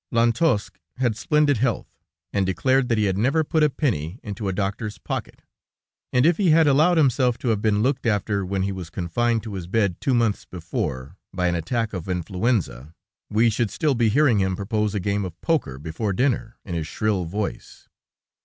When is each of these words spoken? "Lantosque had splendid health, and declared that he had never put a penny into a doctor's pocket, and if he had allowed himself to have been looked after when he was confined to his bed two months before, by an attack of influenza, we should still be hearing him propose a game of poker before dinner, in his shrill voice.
"Lantosque 0.09 0.79
had 0.97 1.15
splendid 1.15 1.57
health, 1.57 1.93
and 2.33 2.43
declared 2.43 2.89
that 2.89 2.97
he 2.97 3.03
had 3.03 3.19
never 3.19 3.43
put 3.43 3.61
a 3.61 3.69
penny 3.69 4.19
into 4.23 4.47
a 4.47 4.51
doctor's 4.51 4.97
pocket, 4.97 5.43
and 6.11 6.25
if 6.25 6.37
he 6.37 6.49
had 6.49 6.65
allowed 6.65 6.97
himself 6.97 7.37
to 7.37 7.49
have 7.49 7.61
been 7.61 7.83
looked 7.83 8.07
after 8.07 8.43
when 8.43 8.63
he 8.63 8.71
was 8.71 8.89
confined 8.89 9.43
to 9.43 9.53
his 9.53 9.67
bed 9.67 10.01
two 10.01 10.15
months 10.15 10.43
before, 10.43 11.17
by 11.31 11.45
an 11.47 11.53
attack 11.53 11.93
of 11.93 12.09
influenza, 12.09 12.95
we 13.29 13.47
should 13.47 13.69
still 13.69 13.93
be 13.93 14.09
hearing 14.09 14.39
him 14.39 14.55
propose 14.55 14.95
a 14.95 14.99
game 14.99 15.23
of 15.23 15.39
poker 15.39 15.77
before 15.77 16.13
dinner, 16.13 16.57
in 16.65 16.73
his 16.73 16.87
shrill 16.87 17.25
voice. 17.25 17.87